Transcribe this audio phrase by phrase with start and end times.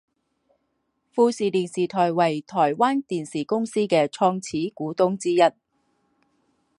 [1.11, 5.39] 富士电视台为台湾电视公司的创始股东之一。